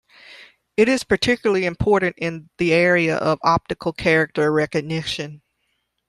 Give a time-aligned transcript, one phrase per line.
[0.77, 5.43] It is particularly important in the area of optical character recognition.